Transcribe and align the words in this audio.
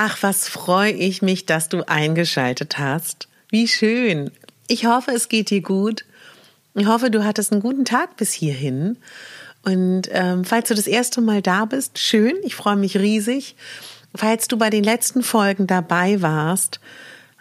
Ach, 0.00 0.18
was 0.20 0.48
freue 0.48 0.92
ich 0.92 1.22
mich, 1.22 1.44
dass 1.44 1.68
du 1.68 1.82
eingeschaltet 1.88 2.78
hast. 2.78 3.26
Wie 3.50 3.66
schön. 3.66 4.30
Ich 4.68 4.86
hoffe, 4.86 5.10
es 5.10 5.28
geht 5.28 5.50
dir 5.50 5.60
gut. 5.60 6.04
Ich 6.76 6.86
hoffe, 6.86 7.10
du 7.10 7.24
hattest 7.24 7.50
einen 7.50 7.60
guten 7.60 7.84
Tag 7.84 8.16
bis 8.16 8.32
hierhin. 8.32 8.96
Und 9.64 10.02
ähm, 10.12 10.44
falls 10.44 10.68
du 10.68 10.76
das 10.76 10.86
erste 10.86 11.20
Mal 11.20 11.42
da 11.42 11.64
bist, 11.64 11.98
schön, 11.98 12.34
ich 12.44 12.54
freue 12.54 12.76
mich 12.76 12.96
riesig. 12.96 13.56
Falls 14.14 14.46
du 14.46 14.56
bei 14.56 14.70
den 14.70 14.84
letzten 14.84 15.24
Folgen 15.24 15.66
dabei 15.66 16.22
warst, 16.22 16.78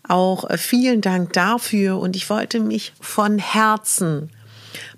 auch 0.08 0.50
äh, 0.50 0.58
vielen 0.58 1.02
Dank 1.02 1.34
dafür. 1.34 2.00
Und 2.00 2.16
ich 2.16 2.28
wollte 2.28 2.60
mich 2.60 2.92
von 3.00 3.38
Herzen 3.38 4.32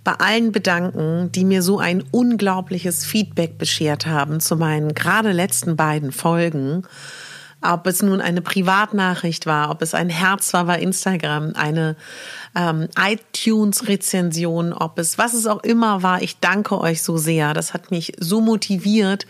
bei 0.06 0.14
allen 0.14 0.54
bedanken, 0.54 1.30
die 1.34 1.44
mir 1.44 1.62
so 1.62 1.78
ein 1.78 2.06
unglaubliches 2.12 3.04
Feedback 3.04 3.58
beschert 3.58 4.06
haben 4.06 4.40
zu 4.40 4.56
meinen 4.56 4.94
gerade 4.94 5.34
letzten 5.34 5.76
beiden 5.76 6.14
Folgen. 6.14 6.86
Ob 7.62 7.88
es 7.88 8.02
nun 8.02 8.22
eine 8.22 8.42
Privatnachricht 8.42 9.46
war, 9.46 9.70
ob 9.70 9.82
es 9.82 9.94
ein 9.94 10.10
Herz 10.10 10.54
war 10.54 10.64
bei 10.66 10.80
Instagram, 10.80 11.54
eine 11.56 11.98
ähm, 12.56 12.88
iTunes-Rezension, 12.98 14.72
ob 14.72 14.98
es 14.98 15.18
was 15.18 15.34
es 15.34 15.46
auch 15.46 15.64
immer 15.64 16.02
war. 16.02 16.22
Ich 16.22 16.40
danke 16.40 16.80
euch 16.80 17.02
so 17.02 17.18
sehr. 17.18 17.54
Das 17.54 17.74
hat 17.74 17.92
mich 17.92 18.14
so 18.18 18.40
motiviert 18.40 19.28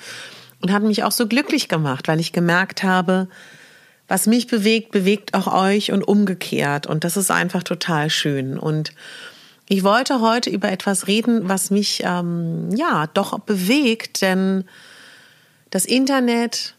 und 0.62 0.72
hat 0.72 0.84
mich 0.84 1.03
auch 1.03 1.12
so 1.12 1.28
glücklich 1.28 1.70
gemacht, 1.70 2.08
weil 2.08 2.20
ich 2.20 2.31
gemerkt 2.31 2.84
habe, 2.84 3.28
was 4.08 4.28
mich 4.28 4.48
bewegt, 4.48 4.92
bewegt 4.92 5.34
auch 5.34 5.48
euch 5.48 5.92
und 5.92 6.03
umgekehrt. 6.03 6.88
Und 6.88 7.03
das 7.03 7.18
ist 7.18 7.32
einfach 7.32 7.64
total 7.64 8.09
schön. 8.09 8.59
Und 8.59 8.94
ich 9.68 9.84
wollte 9.84 10.20
heute 10.20 10.50
über 10.50 10.72
etwas 10.72 11.08
reden, 11.08 11.48
was 11.48 11.70
mich 11.70 12.02
ähm, 12.03 12.76
ja 12.76 13.08
doch 13.14 13.38
bewegt, 13.40 14.22
denn 14.22 14.66
das 15.70 15.86
Internet 15.86 16.74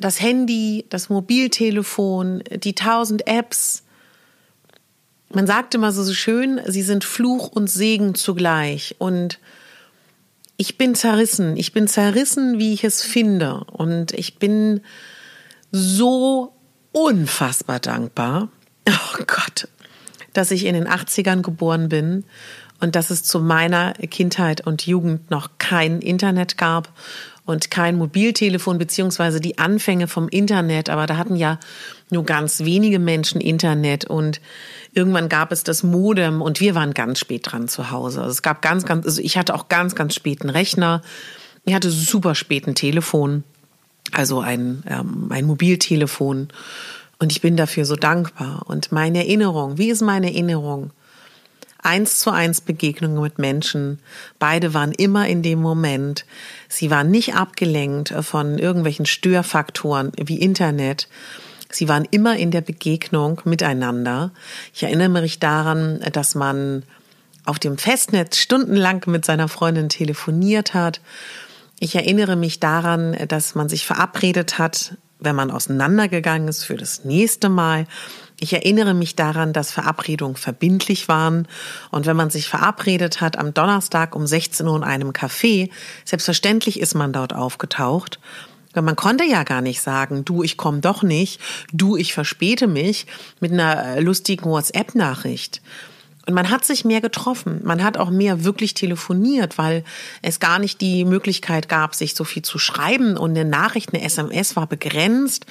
das 0.00 0.20
Handy, 0.20 0.86
das 0.88 1.08
Mobiltelefon, 1.08 2.42
die 2.56 2.74
tausend 2.74 3.26
Apps. 3.26 3.84
Man 5.32 5.46
sagt 5.46 5.74
immer 5.74 5.92
so 5.92 6.12
schön, 6.12 6.60
sie 6.66 6.82
sind 6.82 7.04
Fluch 7.04 7.48
und 7.48 7.68
Segen 7.68 8.14
zugleich. 8.14 8.96
Und 8.98 9.38
ich 10.56 10.76
bin 10.76 10.94
zerrissen. 10.94 11.56
Ich 11.56 11.72
bin 11.72 11.86
zerrissen, 11.86 12.58
wie 12.58 12.74
ich 12.74 12.84
es 12.84 13.02
finde. 13.02 13.64
Und 13.72 14.12
ich 14.12 14.38
bin 14.38 14.80
so 15.70 16.52
unfassbar 16.92 17.78
dankbar. 17.80 18.48
Oh 18.88 19.24
Gott, 19.24 19.68
dass 20.32 20.50
ich 20.50 20.64
in 20.64 20.74
den 20.74 20.88
80ern 20.88 21.42
geboren 21.42 21.88
bin 21.90 22.24
und 22.80 22.96
dass 22.96 23.10
es 23.10 23.22
zu 23.22 23.38
meiner 23.38 23.92
Kindheit 23.92 24.66
und 24.66 24.86
Jugend 24.86 25.30
noch 25.30 25.50
kein 25.58 26.00
Internet 26.00 26.56
gab 26.56 26.88
und 27.50 27.70
kein 27.70 27.96
Mobiltelefon 27.96 28.78
beziehungsweise 28.78 29.40
die 29.40 29.58
Anfänge 29.58 30.06
vom 30.06 30.28
Internet, 30.28 30.88
aber 30.88 31.06
da 31.06 31.16
hatten 31.16 31.34
ja 31.34 31.58
nur 32.10 32.24
ganz 32.24 32.60
wenige 32.60 33.00
Menschen 33.00 33.40
Internet 33.40 34.04
und 34.04 34.40
irgendwann 34.92 35.28
gab 35.28 35.50
es 35.50 35.64
das 35.64 35.82
Modem 35.82 36.42
und 36.42 36.60
wir 36.60 36.76
waren 36.76 36.94
ganz 36.94 37.18
spät 37.18 37.50
dran 37.50 37.66
zu 37.66 37.90
Hause. 37.90 38.20
Also 38.20 38.30
es 38.30 38.42
gab 38.42 38.62
ganz, 38.62 38.84
ganz, 38.86 39.04
also 39.04 39.20
ich 39.20 39.36
hatte 39.36 39.54
auch 39.54 39.68
ganz, 39.68 39.96
ganz 39.96 40.14
späten 40.14 40.48
Rechner. 40.48 41.02
Ich 41.64 41.74
hatte 41.74 41.90
super 41.90 42.36
späten 42.36 42.76
Telefon, 42.76 43.42
also 44.12 44.40
ein, 44.40 44.84
ähm, 44.86 45.26
ein 45.30 45.44
Mobiltelefon. 45.44 46.48
Und 47.18 47.32
ich 47.32 47.40
bin 47.40 47.56
dafür 47.56 47.84
so 47.84 47.96
dankbar. 47.96 48.62
Und 48.66 48.92
meine 48.92 49.18
Erinnerung, 49.18 49.76
wie 49.76 49.90
ist 49.90 50.00
meine 50.02 50.28
Erinnerung? 50.28 50.92
Eins 51.82 52.18
zu 52.18 52.30
eins 52.30 52.60
Begegnungen 52.60 53.20
mit 53.20 53.38
Menschen. 53.38 53.98
Beide 54.38 54.74
waren 54.74 54.92
immer 54.92 55.26
in 55.28 55.42
dem 55.42 55.60
Moment. 55.60 56.24
Sie 56.68 56.90
waren 56.90 57.10
nicht 57.10 57.34
abgelenkt 57.34 58.14
von 58.20 58.58
irgendwelchen 58.58 59.06
Störfaktoren 59.06 60.12
wie 60.16 60.38
Internet. 60.38 61.08
Sie 61.70 61.88
waren 61.88 62.06
immer 62.10 62.36
in 62.36 62.50
der 62.50 62.62
Begegnung 62.62 63.40
miteinander. 63.44 64.32
Ich 64.74 64.82
erinnere 64.82 65.22
mich 65.22 65.38
daran, 65.38 66.00
dass 66.12 66.34
man 66.34 66.82
auf 67.44 67.58
dem 67.58 67.78
Festnetz 67.78 68.36
stundenlang 68.36 69.02
mit 69.06 69.24
seiner 69.24 69.48
Freundin 69.48 69.88
telefoniert 69.88 70.74
hat. 70.74 71.00
Ich 71.78 71.94
erinnere 71.94 72.36
mich 72.36 72.60
daran, 72.60 73.16
dass 73.28 73.54
man 73.54 73.68
sich 73.68 73.86
verabredet 73.86 74.58
hat, 74.58 74.96
wenn 75.18 75.36
man 75.36 75.50
auseinandergegangen 75.50 76.48
ist 76.48 76.64
für 76.64 76.76
das 76.76 77.04
nächste 77.04 77.48
Mal. 77.48 77.86
Ich 78.42 78.54
erinnere 78.54 78.94
mich 78.94 79.16
daran, 79.16 79.52
dass 79.52 79.70
Verabredungen 79.70 80.36
verbindlich 80.36 81.08
waren. 81.08 81.46
Und 81.90 82.06
wenn 82.06 82.16
man 82.16 82.30
sich 82.30 82.48
verabredet 82.48 83.20
hat 83.20 83.38
am 83.38 83.52
Donnerstag 83.52 84.16
um 84.16 84.26
16 84.26 84.66
Uhr 84.66 84.76
in 84.76 84.82
einem 84.82 85.10
Café, 85.10 85.70
selbstverständlich 86.06 86.80
ist 86.80 86.94
man 86.94 87.12
dort 87.12 87.34
aufgetaucht. 87.34 88.18
Man 88.74 88.96
konnte 88.96 89.24
ja 89.24 89.42
gar 89.42 89.60
nicht 89.60 89.82
sagen, 89.82 90.24
du, 90.24 90.42
ich 90.42 90.56
komme 90.56 90.80
doch 90.80 91.02
nicht, 91.02 91.40
du, 91.72 91.96
ich 91.96 92.14
verspäte 92.14 92.66
mich 92.66 93.06
mit 93.40 93.52
einer 93.52 94.00
lustigen 94.00 94.44
WhatsApp-Nachricht. 94.44 95.60
Und 96.26 96.34
man 96.34 96.48
hat 96.48 96.64
sich 96.64 96.84
mehr 96.84 97.00
getroffen. 97.00 97.60
Man 97.64 97.82
hat 97.82 97.96
auch 97.96 98.10
mehr 98.10 98.44
wirklich 98.44 98.72
telefoniert, 98.74 99.58
weil 99.58 99.84
es 100.22 100.38
gar 100.38 100.58
nicht 100.58 100.80
die 100.80 101.04
Möglichkeit 101.04 101.68
gab, 101.68 101.94
sich 101.94 102.14
so 102.14 102.24
viel 102.24 102.42
zu 102.42 102.58
schreiben. 102.58 103.16
Und 103.16 103.30
eine 103.30 103.44
Nachricht, 103.44 103.92
eine 103.92 104.04
SMS 104.04 104.54
war 104.54 104.66
begrenzt. 104.66 105.46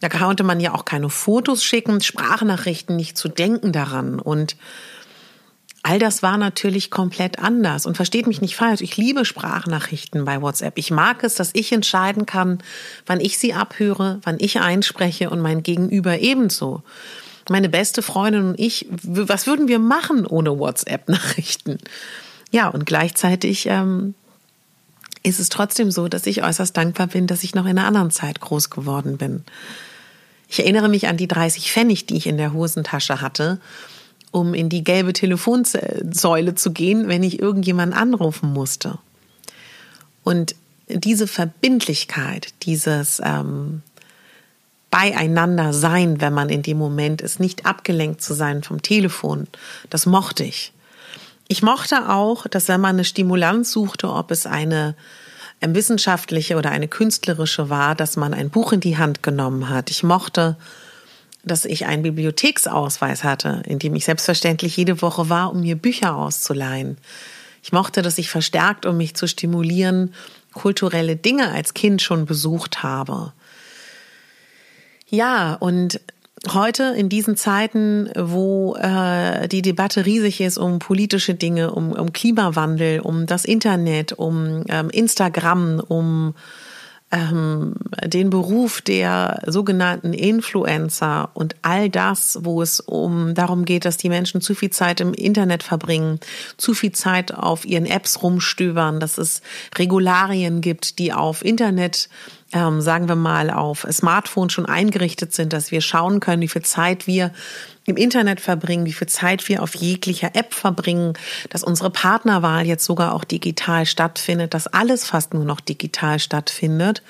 Da 0.00 0.08
konnte 0.08 0.44
man 0.44 0.60
ja 0.60 0.74
auch 0.74 0.84
keine 0.84 1.10
Fotos 1.10 1.64
schicken, 1.64 2.00
Sprachnachrichten 2.00 2.96
nicht 2.96 3.16
zu 3.16 3.28
denken 3.28 3.72
daran. 3.72 4.20
Und 4.20 4.56
all 5.82 5.98
das 5.98 6.22
war 6.22 6.36
natürlich 6.36 6.90
komplett 6.90 7.38
anders. 7.38 7.86
Und 7.86 7.96
versteht 7.96 8.26
mich 8.26 8.40
nicht 8.40 8.56
falsch, 8.56 8.80
ich 8.80 8.96
liebe 8.96 9.24
Sprachnachrichten 9.24 10.24
bei 10.24 10.40
WhatsApp. 10.40 10.78
Ich 10.78 10.90
mag 10.90 11.24
es, 11.24 11.34
dass 11.34 11.50
ich 11.54 11.72
entscheiden 11.72 12.26
kann, 12.26 12.58
wann 13.06 13.20
ich 13.20 13.38
sie 13.38 13.54
abhöre, 13.54 14.20
wann 14.22 14.36
ich 14.38 14.60
einspreche 14.60 15.30
und 15.30 15.40
mein 15.40 15.62
Gegenüber 15.62 16.18
ebenso. 16.20 16.82
Meine 17.50 17.68
beste 17.68 18.02
Freundin 18.02 18.50
und 18.50 18.60
ich, 18.60 18.86
was 18.90 19.46
würden 19.46 19.68
wir 19.68 19.78
machen 19.78 20.26
ohne 20.26 20.58
WhatsApp-Nachrichten? 20.58 21.78
Ja, 22.50 22.68
und 22.68 22.86
gleichzeitig 22.86 23.66
ähm, 23.66 24.14
ist 25.28 25.40
es 25.40 25.48
trotzdem 25.48 25.90
so, 25.90 26.08
dass 26.08 26.26
ich 26.26 26.42
äußerst 26.42 26.76
dankbar 26.76 27.08
bin, 27.08 27.26
dass 27.26 27.44
ich 27.44 27.54
noch 27.54 27.64
in 27.64 27.78
einer 27.78 27.86
anderen 27.86 28.10
Zeit 28.10 28.40
groß 28.40 28.70
geworden 28.70 29.18
bin. 29.18 29.44
Ich 30.48 30.60
erinnere 30.60 30.88
mich 30.88 31.08
an 31.08 31.16
die 31.16 31.28
30 31.28 31.70
Pfennig, 31.70 32.06
die 32.06 32.16
ich 32.16 32.26
in 32.26 32.38
der 32.38 32.52
Hosentasche 32.52 33.20
hatte, 33.20 33.60
um 34.30 34.54
in 34.54 34.68
die 34.68 34.84
gelbe 34.84 35.12
Telefonsäule 35.12 36.54
zu 36.54 36.72
gehen, 36.72 37.08
wenn 37.08 37.22
ich 37.22 37.40
irgendjemanden 37.40 37.98
anrufen 37.98 38.52
musste. 38.52 38.98
Und 40.24 40.54
diese 40.88 41.26
Verbindlichkeit, 41.26 42.54
dieses 42.62 43.20
ähm, 43.24 43.82
Beieinander 44.90 45.74
sein, 45.74 46.20
wenn 46.20 46.32
man 46.32 46.48
in 46.48 46.62
dem 46.62 46.78
Moment 46.78 47.20
ist, 47.20 47.40
nicht 47.40 47.66
abgelenkt 47.66 48.22
zu 48.22 48.32
sein 48.32 48.62
vom 48.62 48.80
Telefon, 48.80 49.46
das 49.90 50.06
mochte 50.06 50.44
ich. 50.44 50.72
Ich 51.46 51.62
mochte 51.62 52.10
auch, 52.10 52.46
dass 52.46 52.68
wenn 52.68 52.80
man 52.80 52.96
eine 52.96 53.04
Stimulanz 53.04 53.72
suchte, 53.72 54.10
ob 54.10 54.30
es 54.30 54.46
eine 54.46 54.94
wissenschaftliche 55.60 56.56
oder 56.56 56.70
eine 56.70 56.88
künstlerische 56.88 57.68
war, 57.68 57.94
dass 57.94 58.16
man 58.16 58.34
ein 58.34 58.50
Buch 58.50 58.72
in 58.72 58.80
die 58.80 58.96
Hand 58.96 59.22
genommen 59.22 59.68
hat. 59.68 59.90
Ich 59.90 60.02
mochte, 60.02 60.56
dass 61.44 61.64
ich 61.64 61.86
einen 61.86 62.02
Bibliotheksausweis 62.02 63.24
hatte, 63.24 63.62
in 63.66 63.78
dem 63.78 63.94
ich 63.94 64.04
selbstverständlich 64.04 64.76
jede 64.76 65.02
Woche 65.02 65.28
war, 65.28 65.50
um 65.50 65.60
mir 65.60 65.76
Bücher 65.76 66.14
auszuleihen. 66.16 66.98
Ich 67.62 67.72
mochte, 67.72 68.02
dass 68.02 68.18
ich 68.18 68.30
verstärkt, 68.30 68.86
um 68.86 68.96
mich 68.96 69.14
zu 69.14 69.26
stimulieren, 69.26 70.14
kulturelle 70.52 71.16
Dinge 71.16 71.50
als 71.50 71.74
Kind 71.74 72.02
schon 72.02 72.26
besucht 72.26 72.82
habe. 72.82 73.32
Ja, 75.08 75.54
und 75.54 76.00
heute 76.52 76.94
in 76.96 77.08
diesen 77.08 77.36
Zeiten, 77.36 78.10
wo 78.16 78.76
äh, 78.76 79.48
die 79.48 79.62
Debatte 79.62 80.06
riesig 80.06 80.40
ist 80.40 80.58
um 80.58 80.78
politische 80.78 81.34
Dinge, 81.34 81.72
um, 81.72 81.92
um 81.92 82.12
Klimawandel, 82.12 83.00
um 83.00 83.26
das 83.26 83.44
Internet, 83.44 84.12
um 84.12 84.64
ähm, 84.68 84.90
Instagram, 84.90 85.82
um 85.86 86.34
ähm, 87.10 87.74
den 88.04 88.28
Beruf 88.28 88.82
der 88.82 89.42
sogenannten 89.46 90.12
Influencer 90.12 91.30
und 91.34 91.56
all 91.62 91.88
das, 91.88 92.38
wo 92.42 92.60
es 92.60 92.80
um 92.80 93.34
darum 93.34 93.64
geht, 93.64 93.84
dass 93.84 93.96
die 93.96 94.10
Menschen 94.10 94.40
zu 94.40 94.54
viel 94.54 94.70
Zeit 94.70 95.00
im 95.00 95.14
Internet 95.14 95.62
verbringen, 95.62 96.20
zu 96.58 96.74
viel 96.74 96.92
Zeit 96.92 97.32
auf 97.32 97.64
ihren 97.64 97.86
Apps 97.86 98.22
rumstöbern, 98.22 99.00
dass 99.00 99.16
es 99.16 99.40
Regularien 99.76 100.60
gibt, 100.60 100.98
die 100.98 101.12
auf 101.12 101.44
Internet 101.44 102.08
ähm, 102.52 102.80
sagen 102.80 103.08
wir 103.08 103.16
mal, 103.16 103.50
auf 103.50 103.86
Smartphone 103.90 104.48
schon 104.48 104.64
eingerichtet 104.64 105.34
sind, 105.34 105.52
dass 105.52 105.70
wir 105.70 105.82
schauen 105.82 106.20
können, 106.20 106.40
wie 106.40 106.48
viel 106.48 106.62
Zeit 106.62 107.06
wir 107.06 107.30
im 107.88 107.96
Internet 107.96 108.40
verbringen, 108.40 108.86
wie 108.86 108.92
viel 108.92 109.08
Zeit 109.08 109.48
wir 109.48 109.62
auf 109.62 109.74
jeglicher 109.74 110.34
App 110.34 110.54
verbringen, 110.54 111.14
dass 111.50 111.64
unsere 111.64 111.90
Partnerwahl 111.90 112.66
jetzt 112.66 112.84
sogar 112.84 113.14
auch 113.14 113.24
digital 113.24 113.86
stattfindet, 113.86 114.54
dass 114.54 114.66
alles 114.66 115.06
fast 115.06 115.34
nur 115.34 115.44
noch 115.44 115.60
digital 115.60 116.18
stattfindet. 116.18 117.02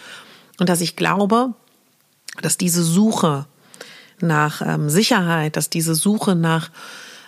Und 0.58 0.68
dass 0.68 0.80
ich 0.80 0.96
glaube, 0.96 1.54
dass 2.42 2.56
diese 2.56 2.82
Suche 2.82 3.46
nach 4.20 4.62
ähm, 4.62 4.88
Sicherheit, 4.88 5.56
dass 5.56 5.70
diese 5.70 5.94
Suche 5.94 6.34
nach 6.34 6.70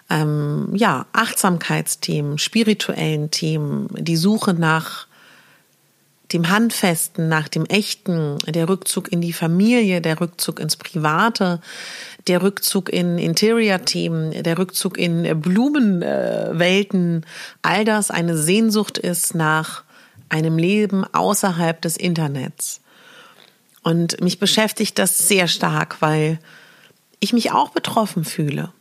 ähm, 0.09 0.71
ja, 0.75 1.07
Achtsamkeitsthemen, 1.13 2.39
spirituellen 2.39 3.31
Themen, 3.31 3.89
die 3.93 4.17
Suche 4.17 4.55
nach 4.55 5.07
dem 6.33 6.49
Handfesten, 6.49 7.29
nach 7.29 7.49
dem 7.49 7.65
Echten, 7.67 8.39
der 8.47 8.69
Rückzug 8.69 9.11
in 9.11 9.21
die 9.21 9.33
Familie, 9.33 10.01
der 10.01 10.21
Rückzug 10.21 10.61
ins 10.61 10.77
Private, 10.77 11.61
der 12.31 12.43
Rückzug 12.43 12.89
in 12.89 13.19
Interior-Themen, 13.19 14.45
der 14.45 14.57
Rückzug 14.57 14.97
in 14.97 15.41
Blumenwelten, 15.41 17.27
all 17.61 17.85
das 17.85 18.13
eine 18.13 18.37
Sehnsucht 18.37 18.99
ist 18.99 19.35
nach 19.35 19.83
einem 20.29 20.57
Leben 20.57 21.05
außerhalb 21.13 21.83
des 21.83 21.97
Internets. 21.97 22.83
Und 23.83 24.21
mich 24.21 24.39
beschäftigt 24.39 24.97
das 25.01 25.19
sehr 25.19 25.49
stark, 25.49 25.97
weil 25.99 26.39
ich 27.19 27.33
mich 27.33 27.51
auch 27.51 27.71
betroffen 27.71 28.25
fühle. 28.25 28.73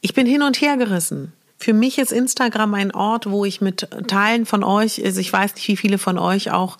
Ich 0.00 0.14
bin 0.14 0.26
hin 0.26 0.40
und 0.40 0.62
her 0.62 0.78
gerissen. 0.78 1.34
Für 1.58 1.74
mich 1.74 1.98
ist 1.98 2.10
Instagram 2.10 2.72
ein 2.72 2.94
Ort, 2.94 3.28
wo 3.30 3.44
ich 3.44 3.60
mit 3.60 3.86
Teilen 4.06 4.46
von 4.46 4.64
euch, 4.64 5.04
also 5.04 5.20
ich 5.20 5.30
weiß 5.30 5.56
nicht, 5.56 5.68
wie 5.68 5.76
viele 5.76 5.98
von 5.98 6.16
euch 6.16 6.52
auch 6.52 6.78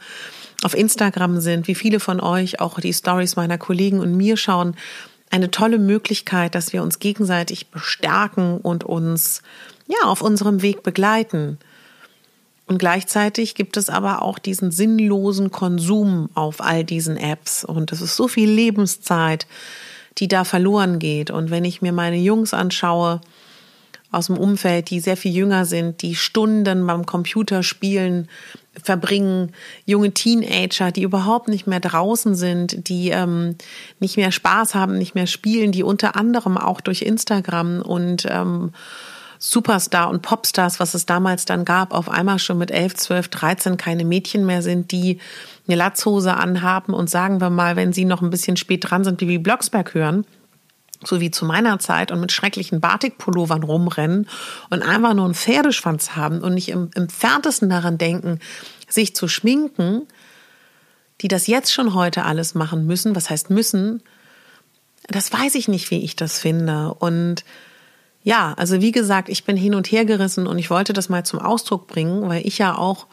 auf 0.63 0.75
Instagram 0.75 1.41
sind, 1.41 1.69
wie 1.69 1.75
viele 1.75 2.01
von 2.01 2.19
euch 2.19 2.61
auch 2.61 2.81
die 2.81 2.95
Stories 2.95 3.37
meiner 3.37 3.59
Kollegen 3.59 4.01
und 4.01 4.17
mir 4.17 4.39
schauen. 4.39 4.75
Eine 5.31 5.51
tolle 5.51 5.79
Möglichkeit, 5.79 6.55
dass 6.55 6.73
wir 6.73 6.83
uns 6.83 6.99
gegenseitig 6.99 7.69
bestärken 7.69 8.59
und 8.59 8.85
uns 8.85 9.43
ja 9.87 10.09
auf 10.09 10.23
unserem 10.23 10.63
Weg 10.63 10.83
begleiten. 10.83 11.59
Und 12.67 12.79
gleichzeitig 12.79 13.55
gibt 13.55 13.77
es 13.77 13.89
aber 13.89 14.23
auch 14.23 14.39
diesen 14.39 14.71
sinnlosen 14.71 15.51
Konsum 15.51 16.29
auf 16.35 16.61
all 16.61 16.85
diesen 16.85 17.17
Apps 17.17 17.65
und 17.65 17.93
es 17.93 18.03
ist 18.03 18.15
so 18.15 18.29
viel 18.29 18.51
Lebenszeit, 18.51 19.47
die 20.19 20.29
da 20.29 20.45
verloren 20.45 20.99
geht. 20.99 21.31
Und 21.31 21.51
wenn 21.51 21.65
ich 21.65 21.81
mir 21.81 21.93
meine 21.93 22.19
Jungs 22.19 22.53
anschaue, 22.53 23.23
aus 24.11 24.27
dem 24.27 24.39
Umfeld, 24.39 24.91
die 24.91 25.01
sehr 25.01 25.17
viel 25.17 25.33
jünger 25.33 25.65
sind, 25.65 26.03
die 26.03 26.15
Stunden 26.15 26.87
beim 26.87 27.05
Computerspielen 27.05 28.29
verbringen, 28.83 29.53
junge 29.85 30.13
Teenager, 30.13 30.93
die 30.93 31.03
überhaupt 31.03 31.49
nicht 31.49 31.67
mehr 31.67 31.81
draußen 31.81 32.35
sind, 32.35 32.89
die 32.89 33.11
ähm, 33.11 33.57
nicht 34.01 34.17
mehr 34.17 34.33
Spaß 34.33 34.75
haben, 34.75 34.97
nicht 34.97 35.15
mehr 35.15 35.27
spielen, 35.27 35.73
die 35.73 35.83
unter 35.83 36.17
anderem 36.17 36.57
auch 36.57 36.81
durch 36.81 37.03
Instagram 37.03 37.83
und 37.83 38.27
ähm, 38.31 38.73
Superstar 39.39 40.11
und 40.11 40.23
Popstars, 40.23 40.81
was 40.81 40.95
es 40.95 41.07
damals 41.07 41.45
dann 41.45 41.65
gab, 41.65 41.93
auf 41.93 42.09
einmal 42.09 42.39
schon 42.39 42.59
mit 42.59 42.71
11, 42.71 42.95
12, 42.95 43.29
13 43.29 43.77
keine 43.77 44.05
Mädchen 44.05 44.45
mehr 44.45 44.63
sind, 44.63 44.91
die 44.91 45.19
eine 45.67 45.77
Latzhose 45.77 46.35
anhaben 46.35 46.93
und 46.95 47.09
sagen 47.09 47.41
wir 47.41 47.51
mal, 47.51 47.77
wenn 47.77 47.93
sie 47.93 48.05
noch 48.05 48.23
ein 48.23 48.31
bisschen 48.31 48.57
spät 48.57 48.91
dran 48.91 49.05
sind, 49.05 49.21
wie 49.21 49.39
Blocksberg 49.39 49.95
hören, 49.95 50.25
so 51.05 51.21
wie 51.21 51.31
zu 51.31 51.45
meiner 51.45 51.79
Zeit 51.79 52.11
und 52.11 52.21
mit 52.21 52.33
schrecklichen 52.33 52.81
Batikpullovern 52.81 53.63
rumrennen 53.63 54.29
und 54.71 54.83
einfach 54.83 55.15
nur 55.15 55.25
einen 55.25 55.35
Pferdeschwanz 55.35 56.17
haben 56.17 56.41
und 56.41 56.55
nicht 56.55 56.71
im, 56.71 56.91
im 56.95 57.09
Ferntesten 57.09 57.71
daran 57.71 57.99
denken, 57.99 58.41
sich 58.89 59.15
zu 59.15 59.29
schminken, 59.29 60.07
die 61.21 61.29
das 61.29 61.47
jetzt 61.47 61.73
schon 61.73 61.95
heute 61.95 62.25
alles 62.25 62.55
machen 62.55 62.87
müssen, 62.87 63.15
was 63.15 63.31
heißt 63.31 63.51
müssen, 63.51 64.03
das 65.09 65.33
weiß 65.33 65.55
ich 65.55 65.69
nicht, 65.69 65.91
wie 65.91 66.05
ich 66.05 66.17
das 66.17 66.39
finde. 66.39 66.95
Und 66.95 67.45
ja, 68.23 68.55
also 68.57 68.81
wie 68.81 68.93
gesagt, 68.93 69.29
ich 69.29 69.45
bin 69.45 69.57
hin 69.57 69.75
und 69.75 69.91
her 69.91 70.05
gerissen 70.05 70.47
und 70.47 70.59
ich 70.59 70.71
wollte 70.71 70.93
das 70.93 71.09
mal 71.09 71.25
zum 71.25 71.41
Ausdruck 71.41 71.87
bringen, 71.87 72.29
weil 72.29 72.47
ich 72.47 72.59
ja 72.59 72.77
auch 72.77 73.07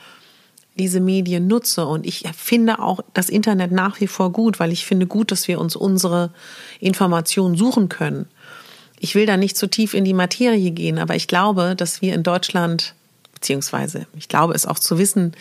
diese 0.77 0.99
Medien 0.99 1.47
nutze. 1.47 1.85
Und 1.85 2.05
ich 2.05 2.23
finde 2.35 2.79
auch 2.79 2.99
das 3.13 3.29
Internet 3.29 3.71
nach 3.71 3.99
wie 4.01 4.07
vor 4.07 4.31
gut, 4.31 4.59
weil 4.59 4.71
ich 4.71 4.85
finde 4.85 5.07
gut, 5.07 5.31
dass 5.31 5.47
wir 5.47 5.59
uns 5.59 5.75
unsere 5.75 6.31
Informationen 6.79 7.55
suchen 7.55 7.89
können. 7.89 8.27
Ich 8.99 9.15
will 9.15 9.25
da 9.25 9.37
nicht 9.37 9.57
zu 9.57 9.67
tief 9.67 9.93
in 9.93 10.05
die 10.05 10.13
Materie 10.13 10.71
gehen, 10.71 10.99
aber 10.99 11.15
ich 11.15 11.27
glaube, 11.27 11.75
dass 11.75 12.01
wir 12.01 12.13
in 12.13 12.23
Deutschland, 12.23 12.93
beziehungsweise 13.33 14.07
ich 14.17 14.27
glaube 14.27 14.53
es 14.53 14.65
auch 14.65 14.79
zu 14.79 14.97
wissen, 14.97 15.33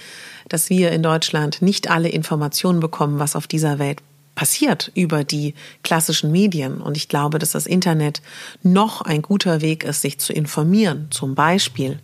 dass 0.48 0.70
wir 0.70 0.92
in 0.92 1.02
Deutschland 1.02 1.62
nicht 1.62 1.90
alle 1.90 2.08
Informationen 2.08 2.80
bekommen, 2.80 3.18
was 3.18 3.36
auf 3.36 3.46
dieser 3.46 3.78
Welt 3.78 4.00
passiert 4.34 4.90
über 4.94 5.24
die 5.24 5.54
klassischen 5.82 6.32
Medien. 6.32 6.80
Und 6.80 6.96
ich 6.96 7.08
glaube, 7.08 7.38
dass 7.38 7.52
das 7.52 7.66
Internet 7.66 8.20
noch 8.62 9.00
ein 9.00 9.22
guter 9.22 9.60
Weg 9.60 9.84
ist, 9.84 10.02
sich 10.02 10.18
zu 10.18 10.32
informieren. 10.32 11.06
Zum 11.10 11.34
Beispiel 11.34 12.00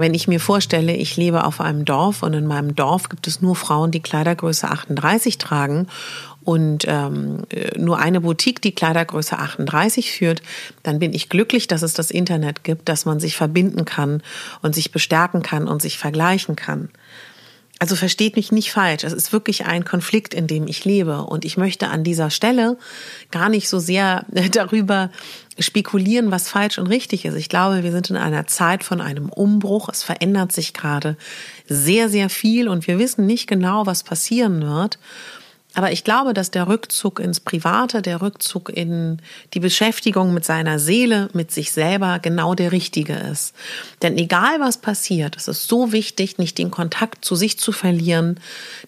wenn 0.00 0.14
ich 0.14 0.26
mir 0.26 0.40
vorstelle, 0.40 0.94
ich 0.94 1.16
lebe 1.16 1.44
auf 1.44 1.60
einem 1.60 1.84
Dorf 1.84 2.22
und 2.22 2.34
in 2.34 2.46
meinem 2.46 2.74
Dorf 2.74 3.08
gibt 3.08 3.26
es 3.26 3.40
nur 3.40 3.54
Frauen, 3.54 3.90
die 3.90 4.00
Kleidergröße 4.00 4.68
38 4.68 5.38
tragen 5.38 5.86
und 6.42 6.84
ähm, 6.88 7.42
nur 7.76 7.98
eine 7.98 8.22
Boutique, 8.22 8.62
die 8.62 8.72
Kleidergröße 8.72 9.38
38 9.38 10.10
führt, 10.10 10.42
dann 10.82 10.98
bin 10.98 11.12
ich 11.12 11.28
glücklich, 11.28 11.68
dass 11.68 11.82
es 11.82 11.94
das 11.94 12.10
Internet 12.10 12.64
gibt, 12.64 12.88
dass 12.88 13.04
man 13.04 13.20
sich 13.20 13.36
verbinden 13.36 13.84
kann 13.84 14.22
und 14.62 14.74
sich 14.74 14.90
bestärken 14.90 15.42
kann 15.42 15.68
und 15.68 15.82
sich 15.82 15.98
vergleichen 15.98 16.56
kann. 16.56 16.88
Also 17.78 17.96
versteht 17.96 18.36
mich 18.36 18.52
nicht 18.52 18.72
falsch. 18.72 19.04
Es 19.04 19.14
ist 19.14 19.32
wirklich 19.32 19.64
ein 19.64 19.86
Konflikt, 19.86 20.34
in 20.34 20.46
dem 20.46 20.66
ich 20.66 20.84
lebe. 20.84 21.22
Und 21.22 21.46
ich 21.46 21.56
möchte 21.56 21.88
an 21.88 22.04
dieser 22.04 22.28
Stelle 22.28 22.76
gar 23.30 23.48
nicht 23.48 23.70
so 23.70 23.78
sehr 23.78 24.26
darüber 24.52 25.10
spekulieren, 25.60 26.30
was 26.30 26.48
falsch 26.48 26.78
und 26.78 26.86
richtig 26.86 27.24
ist. 27.24 27.34
Ich 27.34 27.48
glaube, 27.48 27.82
wir 27.82 27.92
sind 27.92 28.10
in 28.10 28.16
einer 28.16 28.46
Zeit 28.46 28.84
von 28.84 29.00
einem 29.00 29.28
Umbruch. 29.28 29.88
Es 29.88 30.02
verändert 30.02 30.52
sich 30.52 30.74
gerade 30.74 31.16
sehr, 31.68 32.08
sehr 32.08 32.30
viel 32.30 32.68
und 32.68 32.86
wir 32.86 32.98
wissen 32.98 33.26
nicht 33.26 33.46
genau, 33.46 33.86
was 33.86 34.02
passieren 34.02 34.62
wird. 34.62 34.98
Aber 35.74 35.92
ich 35.92 36.02
glaube, 36.02 36.34
dass 36.34 36.50
der 36.50 36.66
Rückzug 36.66 37.20
ins 37.20 37.38
Private, 37.38 38.02
der 38.02 38.20
Rückzug 38.20 38.70
in 38.70 39.22
die 39.54 39.60
Beschäftigung 39.60 40.34
mit 40.34 40.44
seiner 40.44 40.80
Seele, 40.80 41.28
mit 41.32 41.52
sich 41.52 41.70
selber 41.70 42.18
genau 42.18 42.54
der 42.54 42.72
richtige 42.72 43.14
ist. 43.14 43.54
Denn 44.02 44.18
egal 44.18 44.58
was 44.58 44.78
passiert, 44.78 45.36
es 45.36 45.46
ist 45.46 45.68
so 45.68 45.92
wichtig, 45.92 46.38
nicht 46.38 46.58
den 46.58 46.72
Kontakt 46.72 47.24
zu 47.24 47.36
sich 47.36 47.58
zu 47.58 47.70
verlieren, 47.70 48.40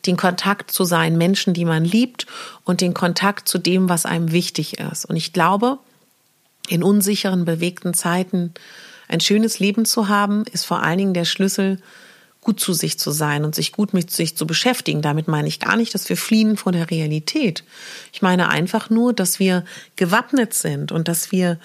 den 0.06 0.16
Kontakt 0.16 0.72
zu 0.72 0.82
seinen 0.82 1.18
Menschen, 1.18 1.54
die 1.54 1.64
man 1.64 1.84
liebt 1.84 2.26
und 2.64 2.80
den 2.80 2.94
Kontakt 2.94 3.48
zu 3.48 3.58
dem, 3.58 3.88
was 3.88 4.04
einem 4.04 4.32
wichtig 4.32 4.80
ist. 4.80 5.04
Und 5.04 5.14
ich 5.14 5.32
glaube, 5.32 5.78
in 6.68 6.82
unsicheren, 6.82 7.44
bewegten 7.44 7.94
Zeiten 7.94 8.54
ein 9.08 9.20
schönes 9.20 9.58
Leben 9.58 9.84
zu 9.84 10.08
haben, 10.08 10.44
ist 10.52 10.64
vor 10.64 10.82
allen 10.82 10.98
Dingen 10.98 11.14
der 11.14 11.24
Schlüssel 11.24 11.78
gut 12.40 12.58
zu 12.58 12.72
sich 12.72 12.98
zu 12.98 13.10
sein 13.10 13.44
und 13.44 13.54
sich 13.54 13.72
gut 13.72 13.94
mit 13.94 14.10
sich 14.10 14.36
zu 14.36 14.46
beschäftigen. 14.46 15.00
Damit 15.00 15.28
meine 15.28 15.48
ich 15.48 15.60
gar 15.60 15.76
nicht, 15.76 15.94
dass 15.94 16.08
wir 16.08 16.16
fliehen 16.16 16.56
vor 16.56 16.72
der 16.72 16.90
Realität. 16.90 17.62
Ich 18.12 18.20
meine 18.20 18.48
einfach 18.48 18.90
nur, 18.90 19.12
dass 19.12 19.38
wir 19.38 19.64
gewappnet 19.96 20.52
sind 20.52 20.92
und 20.92 21.08
dass 21.08 21.30
wir 21.30 21.58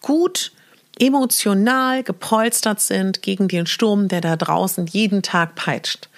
gut 0.00 0.52
emotional 0.98 2.02
gepolstert 2.02 2.80
sind 2.80 3.22
gegen 3.22 3.48
den 3.48 3.66
Sturm, 3.66 4.08
der 4.08 4.20
da 4.20 4.36
draußen 4.36 4.86
jeden 4.86 5.22
Tag 5.22 5.54
peitscht. 5.56 6.08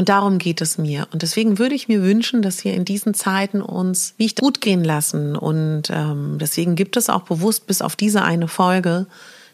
Und 0.00 0.08
darum 0.08 0.38
geht 0.38 0.62
es 0.62 0.78
mir. 0.78 1.06
Und 1.12 1.20
deswegen 1.20 1.58
würde 1.58 1.74
ich 1.74 1.86
mir 1.86 2.02
wünschen, 2.02 2.40
dass 2.40 2.64
wir 2.64 2.72
in 2.72 2.86
diesen 2.86 3.12
Zeiten 3.12 3.60
uns 3.60 4.14
ich 4.16 4.34
gut 4.34 4.62
gehen 4.62 4.82
lassen. 4.82 5.36
Und 5.36 5.90
ähm, 5.90 6.38
deswegen 6.40 6.74
gibt 6.74 6.96
es 6.96 7.10
auch 7.10 7.20
bewusst 7.24 7.66
bis 7.66 7.82
auf 7.82 7.96
diese 7.96 8.22
eine 8.22 8.48
Folge 8.48 9.06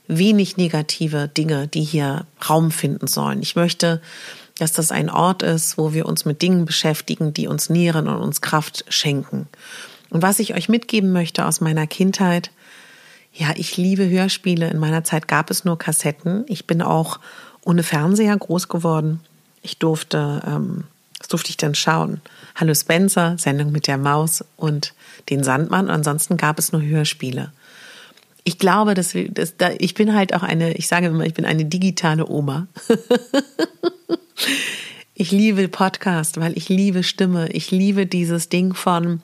wenig 0.06 0.56
negative 0.56 1.26
Dinge, 1.26 1.66
die 1.66 1.82
hier 1.82 2.26
Raum 2.48 2.70
finden 2.70 3.08
sollen. 3.08 3.42
Ich 3.42 3.56
möchte, 3.56 4.00
dass 4.56 4.70
das 4.72 4.92
ein 4.92 5.10
Ort 5.10 5.42
ist, 5.42 5.78
wo 5.78 5.92
wir 5.92 6.06
uns 6.06 6.24
mit 6.24 6.42
Dingen 6.42 6.64
beschäftigen, 6.64 7.34
die 7.34 7.48
uns 7.48 7.68
nähren 7.68 8.06
und 8.06 8.18
uns 8.18 8.40
Kraft 8.40 8.84
schenken. 8.88 9.48
Und 10.10 10.22
was 10.22 10.38
ich 10.38 10.54
euch 10.54 10.68
mitgeben 10.68 11.10
möchte 11.10 11.44
aus 11.44 11.60
meiner 11.60 11.88
Kindheit, 11.88 12.52
ja, 13.32 13.48
ich 13.56 13.76
liebe 13.76 14.08
Hörspiele. 14.08 14.70
In 14.70 14.78
meiner 14.78 15.02
Zeit 15.02 15.26
gab 15.26 15.50
es 15.50 15.64
nur 15.64 15.76
Kassetten. 15.76 16.44
Ich 16.46 16.68
bin 16.68 16.82
auch 16.82 17.18
ohne 17.64 17.82
Fernseher 17.82 18.36
groß 18.36 18.68
geworden. 18.68 19.18
Ich 19.66 19.78
durfte, 19.78 20.42
ähm, 20.46 20.84
was 21.18 21.26
durfte 21.26 21.50
ich 21.50 21.56
denn 21.56 21.74
schauen? 21.74 22.20
Hallo 22.54 22.72
Spencer, 22.72 23.36
Sendung 23.36 23.72
mit 23.72 23.88
der 23.88 23.98
Maus 23.98 24.44
und 24.56 24.94
den 25.28 25.42
Sandmann. 25.42 25.86
Und 25.86 25.90
ansonsten 25.90 26.36
gab 26.36 26.60
es 26.60 26.70
nur 26.70 26.82
Hörspiele. 26.82 27.50
Ich 28.44 28.60
glaube, 28.60 28.94
dass, 28.94 29.16
dass 29.32 29.54
ich 29.78 29.94
bin 29.94 30.14
halt 30.14 30.34
auch 30.34 30.44
eine, 30.44 30.74
ich 30.74 30.86
sage 30.86 31.08
immer, 31.08 31.26
ich 31.26 31.34
bin 31.34 31.44
eine 31.44 31.64
digitale 31.64 32.28
Oma. 32.28 32.68
ich 35.14 35.32
liebe 35.32 35.66
Podcast, 35.66 36.38
weil 36.38 36.56
ich 36.56 36.68
liebe 36.68 37.02
Stimme. 37.02 37.48
Ich 37.48 37.72
liebe 37.72 38.06
dieses 38.06 38.48
Ding 38.48 38.72
von, 38.72 39.20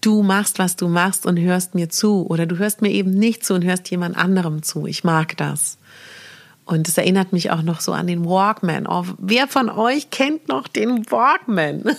du 0.00 0.24
machst, 0.24 0.58
was 0.58 0.74
du 0.74 0.88
machst 0.88 1.26
und 1.26 1.38
hörst 1.38 1.76
mir 1.76 1.90
zu. 1.90 2.26
Oder 2.26 2.46
du 2.46 2.58
hörst 2.58 2.82
mir 2.82 2.90
eben 2.90 3.12
nicht 3.12 3.46
zu 3.46 3.54
und 3.54 3.62
hörst 3.62 3.88
jemand 3.88 4.16
anderem 4.16 4.64
zu. 4.64 4.88
Ich 4.88 5.04
mag 5.04 5.36
das. 5.36 5.78
Und 6.68 6.86
es 6.86 6.98
erinnert 6.98 7.32
mich 7.32 7.50
auch 7.50 7.62
noch 7.62 7.80
so 7.80 7.92
an 7.94 8.06
den 8.06 8.26
Walkman. 8.26 8.86
Oh, 8.86 9.06
wer 9.16 9.48
von 9.48 9.70
euch 9.70 10.10
kennt 10.10 10.48
noch 10.48 10.68
den 10.68 11.10
Walkman? 11.10 11.82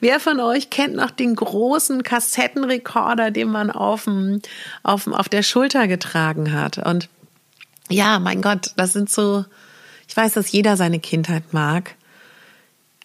wer 0.00 0.20
von 0.20 0.38
euch 0.38 0.70
kennt 0.70 0.94
noch 0.94 1.10
den 1.10 1.34
großen 1.34 2.04
Kassettenrekorder, 2.04 3.32
den 3.32 3.48
man 3.50 3.72
auf, 3.72 4.04
dem, 4.04 4.40
auf, 4.84 5.08
auf 5.08 5.28
der 5.28 5.42
Schulter 5.42 5.88
getragen 5.88 6.52
hat? 6.52 6.78
Und 6.78 7.08
ja, 7.88 8.20
mein 8.20 8.42
Gott, 8.42 8.70
das 8.76 8.92
sind 8.92 9.10
so, 9.10 9.44
ich 10.06 10.16
weiß, 10.16 10.34
dass 10.34 10.52
jeder 10.52 10.76
seine 10.76 11.00
Kindheit 11.00 11.52
mag. 11.52 11.96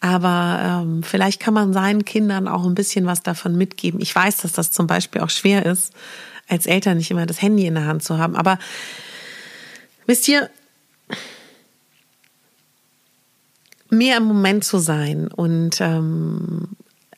Aber 0.01 0.83
ähm, 0.83 1.01
vielleicht 1.01 1.39
kann 1.39 1.55
man 1.55 1.73
seinen 1.73 2.05
Kindern 2.05 2.47
auch 2.47 2.63
ein 2.63 2.75
bisschen 2.75 3.07
was 3.07 3.23
davon 3.23 3.57
mitgeben. 3.57 4.01
Ich 4.01 4.13
weiß, 4.13 4.37
dass 4.37 4.51
das 4.51 4.69
zum 4.69 4.85
Beispiel 4.85 5.21
auch 5.21 5.31
schwer 5.31 5.65
ist, 5.65 5.93
als 6.47 6.67
Eltern 6.67 6.97
nicht 6.97 7.09
immer 7.09 7.25
das 7.25 7.41
Handy 7.41 7.65
in 7.65 7.73
der 7.73 7.87
Hand 7.87 8.03
zu 8.03 8.19
haben. 8.19 8.35
Aber 8.35 8.59
wisst 10.05 10.27
ihr, 10.27 10.49
mehr 13.89 14.17
im 14.17 14.23
Moment 14.23 14.63
zu 14.63 14.79
sein 14.79 15.27
und 15.27 15.79
ähm, 15.79 16.69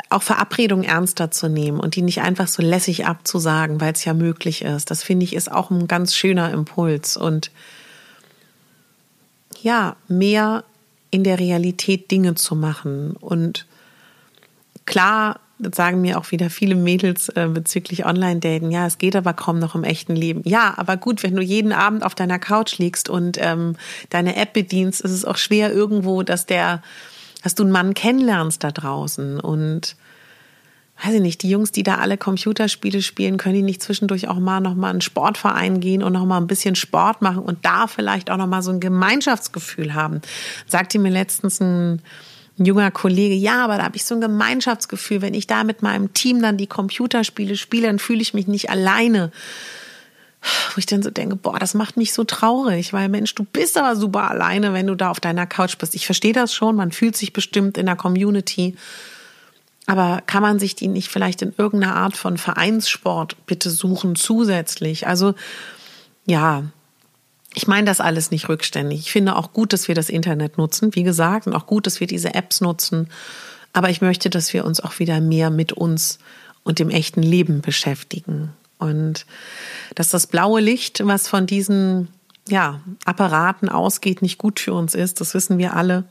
auch 0.10 0.24
Verabredungen 0.24 0.86
ernster 0.86 1.32
zu 1.32 1.50
nehmen 1.50 1.80
und 1.80 1.96
die 1.96 2.02
nicht 2.02 2.22
einfach 2.22 2.48
so 2.48 2.62
lässig 2.62 3.06
abzusagen, 3.06 3.82
weil 3.82 3.94
es 3.94 4.06
ja 4.06 4.14
möglich 4.14 4.62
ist. 4.62 4.92
Das 4.92 5.04
finde 5.04 5.24
ich 5.24 5.34
ist 5.36 5.52
auch 5.52 5.72
ein 5.72 5.88
ganz 5.88 6.16
schöner 6.16 6.52
Impuls 6.52 7.18
und 7.18 7.52
ja, 9.62 9.96
mehr 10.08 10.64
in 11.12 11.24
der 11.24 11.40
Realität 11.40 12.12
Dinge 12.12 12.36
zu 12.36 12.56
machen. 12.56 13.16
Und 13.20 13.66
klar, 14.86 15.40
das 15.58 15.76
sagen 15.76 16.02
mir 16.02 16.18
auch 16.18 16.32
wieder 16.32 16.50
viele 16.50 16.76
Mädels 16.76 17.30
äh, 17.30 17.48
bezüglich 17.48 18.06
Online-Daten, 18.06 18.72
ja, 18.72 18.86
es 18.86 18.98
geht 18.98 19.16
aber 19.16 19.34
kaum 19.34 19.60
noch 19.60 19.76
im 19.76 19.84
echten 19.84 20.16
Leben. 20.16 20.42
Ja, 20.46 20.74
aber 20.78 20.98
gut, 20.98 21.24
wenn 21.24 21.36
du 21.36 21.42
jeden 21.42 21.72
Abend 21.72 22.04
auf 22.04 22.16
deiner 22.16 22.40
Couch 22.40 22.78
liegst 22.78 23.10
und 23.10 23.38
ähm, 23.40 23.76
deine 24.10 24.36
App 24.36 24.54
bedienst, 24.54 25.02
ist 25.02 25.12
es 25.12 25.24
auch 25.24 25.38
schwer 25.38 25.72
irgendwo, 25.72 26.24
dass 26.24 26.46
der, 26.46 26.82
dass 27.44 27.56
du 27.56 27.64
einen 27.64 27.72
Mann 27.72 27.94
kennenlernst 27.94 28.64
da 28.66 28.72
draußen. 28.72 29.40
Und 29.40 29.96
weiß 31.04 31.14
ich 31.14 31.22
nicht, 31.22 31.42
die 31.42 31.50
Jungs, 31.50 31.72
die 31.72 31.84
da 31.84 31.96
alle 32.00 32.18
Computerspiele 32.18 33.02
spielen, 33.02 33.38
können 33.38 33.56
die 33.56 33.62
nicht 33.62 33.82
zwischendurch 33.82 34.28
auch 34.28 34.40
mal 34.40 34.60
noch 34.60 34.76
mal 34.76 34.90
einen 34.90 35.02
Sportverein 35.02 35.80
gehen 35.80 36.04
und 36.04 36.12
noch 36.12 36.26
mal 36.26 36.38
ein 36.38 36.48
bisschen 36.48 36.76
Sport 36.76 37.22
machen 37.22 37.44
und 37.44 37.64
da 37.66 37.88
vielleicht 37.88 38.30
auch 38.30 38.38
noch 38.38 38.48
mal 38.48 38.62
so 38.62 38.72
ein 38.72 38.82
Gemeinschaftsgefühl 38.82 39.94
haben. 39.94 40.22
Sagte 40.68 41.00
mir 41.00 41.12
letztens 41.12 41.62
ein, 41.62 42.02
ein 42.58 42.66
junger 42.66 42.92
Kollege, 42.92 43.36
ja, 43.36 43.64
aber 43.64 43.78
da 43.78 43.84
habe 43.84 43.98
ich 43.98 44.06
so 44.06 44.16
ein 44.16 44.22
Gemeinschaftsgefühl, 44.22 45.22
wenn 45.22 45.34
ich 45.34 45.48
da 45.48 45.64
mit 45.64 45.82
meinem 45.82 46.14
Team 46.14 46.42
dann 46.42 46.58
die 46.58 46.68
Computerspiele 46.68 47.58
spiele, 47.58 47.88
dann 47.88 48.00
fühle 48.00 48.22
ich 48.22 48.34
mich 48.34 48.48
nicht 48.48 48.70
alleine. 48.70 49.32
Wo 50.74 50.78
ich 50.78 50.86
dann 50.86 51.02
so 51.02 51.10
denke, 51.10 51.36
boah, 51.36 51.58
das 51.58 51.74
macht 51.74 51.98
mich 51.98 52.14
so 52.14 52.24
traurig, 52.24 52.94
weil 52.94 53.10
Mensch, 53.10 53.34
du 53.34 53.44
bist 53.44 53.78
aber 53.78 53.96
super 53.96 54.30
alleine, 54.30 54.74
wenn 54.74 54.88
du 54.88 54.96
da 54.96 55.10
auf 55.10 55.20
deiner 55.20 55.48
Couch 55.48 55.78
bist. 55.78 55.96
Ich 55.96 56.06
verstehe 56.06 56.34
das 56.34 56.54
schon, 56.54 56.76
man 56.76 56.92
fühlt 56.92 57.18
sich 57.18 57.34
bestimmt 57.34 57.78
in 57.78 57.88
der 57.88 57.96
Community 57.96 58.76
aber 59.88 60.22
kann 60.26 60.42
man 60.42 60.60
sich 60.60 60.76
die 60.76 60.88
nicht 60.88 61.10
vielleicht 61.10 61.42
in 61.42 61.54
irgendeiner 61.58 61.96
Art 61.96 62.18
von 62.18 62.38
Vereinssport 62.38 63.46
bitte 63.46 63.70
suchen 63.70 64.16
zusätzlich? 64.16 65.08
Also 65.08 65.36
ja, 66.26 66.64
ich 67.56 67.68
meine 67.68 67.86
das 67.86 68.02
alles 68.02 68.32
nicht 68.32 68.50
rückständig. 68.50 69.00
Ich 69.00 69.12
finde 69.12 69.36
auch 69.36 69.54
gut, 69.54 69.72
dass 69.74 69.88
wir 69.88 69.96
das 69.96 70.10
Internet 70.10 70.58
nutzen, 70.58 70.94
wie 70.94 71.04
gesagt, 71.04 71.48
und 71.48 71.54
auch 71.54 71.66
gut, 71.66 71.88
dass 71.88 72.02
wir 72.02 72.08
diese 72.08 72.36
Apps 72.36 72.60
nutzen. 72.62 73.10
Aber 73.72 73.90
ich 73.90 74.02
möchte, 74.02 74.30
dass 74.30 74.54
wir 74.54 74.66
uns 74.66 74.82
auch 74.82 75.00
wieder 75.00 75.22
mehr 75.22 75.50
mit 75.50 75.74
uns 75.74 76.20
und 76.64 76.80
dem 76.80 76.90
echten 76.90 77.24
Leben 77.24 77.62
beschäftigen. 77.62 78.52
Und 78.78 79.26
dass 79.96 80.10
das 80.10 80.28
blaue 80.28 80.60
Licht, 80.60 81.06
was 81.06 81.30
von 81.30 81.48
diesen 81.48 82.10
ja, 82.50 82.82
Apparaten 83.06 83.70
ausgeht, 83.70 84.22
nicht 84.22 84.38
gut 84.38 84.60
für 84.60 84.74
uns 84.74 84.94
ist, 84.94 85.22
das 85.22 85.34
wissen 85.34 85.58
wir 85.58 85.76
alle. 85.76 86.04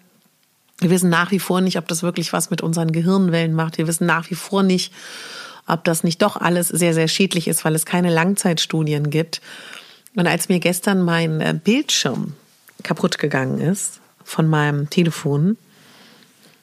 Wir 0.78 0.90
wissen 0.90 1.10
nach 1.10 1.30
wie 1.30 1.38
vor 1.38 1.60
nicht, 1.60 1.76
ob 1.76 1.86
das 1.88 2.02
wirklich 2.02 2.32
was 2.32 2.50
mit 2.50 2.62
unseren 2.62 2.90
Gehirnwellen 2.90 3.54
macht. 3.54 3.76
Wir 3.78 3.86
wissen 3.86 4.06
nach 4.06 4.30
wie 4.30 4.34
vor 4.34 4.62
nicht, 4.62 4.92
ob 5.66 5.84
das 5.84 6.04
nicht 6.04 6.22
doch 6.22 6.36
alles 6.36 6.68
sehr, 6.68 6.94
sehr 6.94 7.08
schädlich 7.08 7.48
ist, 7.48 7.64
weil 7.64 7.74
es 7.74 7.86
keine 7.86 8.12
Langzeitstudien 8.12 9.10
gibt. 9.10 9.40
Und 10.16 10.26
als 10.26 10.48
mir 10.48 10.60
gestern 10.60 11.02
mein 11.02 11.40
äh, 11.40 11.58
Bildschirm 11.62 12.34
kaputt 12.82 13.18
gegangen 13.18 13.60
ist 13.60 14.00
von 14.24 14.48
meinem 14.48 14.88
Telefon, 14.90 15.56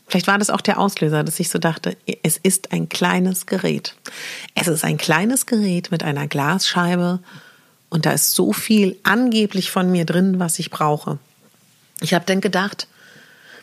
vielleicht 0.07 0.27
war 0.27 0.37
das 0.37 0.49
auch 0.49 0.61
der 0.61 0.79
Auslöser, 0.79 1.23
dass 1.23 1.39
ich 1.39 1.49
so 1.49 1.59
dachte, 1.59 1.97
es 2.23 2.37
ist 2.37 2.71
ein 2.71 2.89
kleines 2.89 3.45
Gerät. 3.45 3.95
Es 4.55 4.67
ist 4.67 4.83
ein 4.83 4.97
kleines 4.97 5.45
Gerät 5.45 5.91
mit 5.91 6.03
einer 6.03 6.27
Glasscheibe 6.27 7.19
und 7.89 8.05
da 8.05 8.11
ist 8.11 8.31
so 8.31 8.53
viel 8.53 8.97
angeblich 9.03 9.71
von 9.71 9.91
mir 9.91 10.05
drin, 10.05 10.39
was 10.39 10.59
ich 10.59 10.69
brauche. 10.69 11.17
Ich 11.99 12.13
habe 12.13 12.25
dann 12.25 12.41
gedacht, 12.41 12.87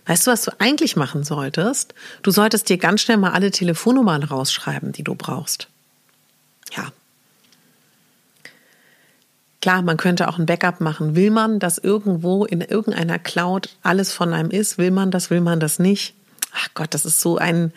Weißt 0.08 0.26
du, 0.26 0.30
was 0.30 0.42
du 0.42 0.52
eigentlich 0.58 0.96
machen 0.96 1.22
solltest? 1.22 1.92
Du 2.22 2.30
solltest 2.30 2.70
dir 2.70 2.78
ganz 2.78 3.02
schnell 3.02 3.18
mal 3.18 3.32
alle 3.32 3.50
Telefonnummern 3.50 4.22
rausschreiben, 4.22 4.92
die 4.92 5.04
du 5.04 5.14
brauchst. 5.14 5.68
Klar, 9.68 9.82
man 9.82 9.98
könnte 9.98 10.28
auch 10.28 10.38
ein 10.38 10.46
Backup 10.46 10.80
machen. 10.80 11.14
Will 11.14 11.30
man, 11.30 11.58
dass 11.58 11.76
irgendwo 11.76 12.46
in 12.46 12.62
irgendeiner 12.62 13.18
Cloud 13.18 13.68
alles 13.82 14.14
von 14.14 14.32
einem 14.32 14.50
ist? 14.50 14.78
Will 14.78 14.90
man 14.90 15.10
das? 15.10 15.28
Will 15.28 15.42
man 15.42 15.60
das 15.60 15.78
nicht? 15.78 16.14
Ach 16.54 16.68
Gott, 16.72 16.94
das 16.94 17.04
ist 17.04 17.20
so 17.20 17.36
ein 17.36 17.74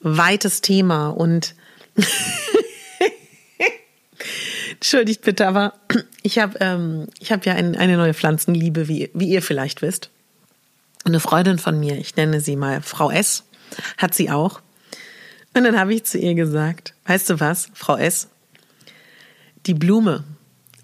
weites 0.00 0.62
Thema 0.62 1.08
und 1.08 1.54
entschuldigt 4.72 5.20
bitte, 5.20 5.46
aber 5.46 5.74
ich 6.22 6.38
habe 6.38 6.56
ähm, 6.60 7.08
habe 7.30 7.44
ja 7.44 7.56
ein, 7.56 7.76
eine 7.76 7.98
neue 7.98 8.14
Pflanzenliebe, 8.14 8.88
wie, 8.88 9.10
wie 9.12 9.28
ihr 9.28 9.42
vielleicht 9.42 9.82
wisst 9.82 10.08
eine 11.04 11.20
Freundin 11.20 11.58
von 11.58 11.78
mir, 11.78 11.98
ich 11.98 12.16
nenne 12.16 12.40
sie 12.40 12.56
mal 12.56 12.80
Frau 12.80 13.10
S, 13.10 13.44
hat 13.98 14.14
sie 14.14 14.30
auch. 14.30 14.62
Und 15.52 15.64
dann 15.64 15.78
habe 15.78 15.92
ich 15.92 16.04
zu 16.04 16.16
ihr 16.16 16.34
gesagt, 16.34 16.94
weißt 17.04 17.28
du 17.28 17.38
was, 17.38 17.68
Frau 17.74 17.98
S, 17.98 18.30
die 19.66 19.74
Blume 19.74 20.24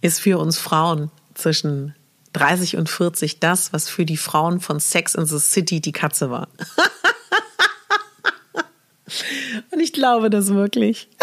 ist 0.00 0.21
für 0.21 0.38
uns 0.38 0.59
Frauen 0.59 1.11
zwischen 1.35 1.95
30 2.33 2.76
und 2.76 2.88
40 2.88 3.40
das, 3.40 3.73
was 3.73 3.88
für 3.88 4.05
die 4.05 4.17
Frauen 4.17 4.61
von 4.61 4.81
Sex 4.81 5.14
in 5.14 5.26
the 5.26 5.38
City 5.38 5.81
die 5.81 5.93
Katze 5.93 6.31
war. 6.31 6.49
und 9.71 9.81
ich 9.81 9.93
glaube 9.93 10.31
das 10.31 10.49
wirklich. 10.49 11.09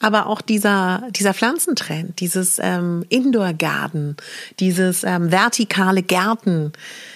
aber 0.00 0.26
auch 0.26 0.40
dieser, 0.40 1.08
dieser 1.10 1.34
Pflanzentrend, 1.34 2.20
dieses 2.20 2.58
ähm, 2.60 3.04
Indoor-Garden, 3.08 4.16
dieses 4.60 5.04
ähm, 5.04 5.32
vertikale 5.32 6.02
Gärten, 6.02 6.72